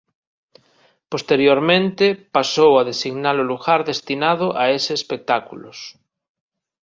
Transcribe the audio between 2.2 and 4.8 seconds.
pasou a designar o lugar destinado a